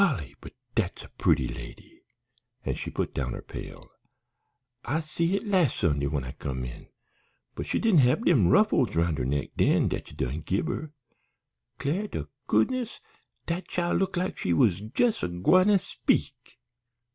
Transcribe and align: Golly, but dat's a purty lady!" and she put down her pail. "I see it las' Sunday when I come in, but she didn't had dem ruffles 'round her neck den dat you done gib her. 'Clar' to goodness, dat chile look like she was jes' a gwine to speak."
Golly, 0.03 0.33
but 0.41 0.53
dat's 0.73 1.03
a 1.03 1.09
purty 1.09 1.47
lady!" 1.47 2.01
and 2.65 2.75
she 2.75 2.89
put 2.89 3.13
down 3.13 3.33
her 3.33 3.41
pail. 3.43 3.87
"I 4.83 5.01
see 5.01 5.35
it 5.35 5.43
las' 5.45 5.75
Sunday 5.75 6.07
when 6.07 6.23
I 6.23 6.31
come 6.31 6.65
in, 6.65 6.87
but 7.53 7.67
she 7.67 7.77
didn't 7.77 7.99
had 7.99 8.25
dem 8.25 8.47
ruffles 8.47 8.95
'round 8.95 9.19
her 9.19 9.25
neck 9.25 9.51
den 9.57 9.89
dat 9.89 10.09
you 10.09 10.17
done 10.17 10.39
gib 10.39 10.69
her. 10.69 10.91
'Clar' 11.77 12.07
to 12.13 12.29
goodness, 12.47 12.99
dat 13.45 13.67
chile 13.67 13.95
look 13.95 14.17
like 14.17 14.39
she 14.39 14.53
was 14.53 14.81
jes' 14.97 15.21
a 15.21 15.27
gwine 15.27 15.67
to 15.67 15.77
speak." 15.77 16.57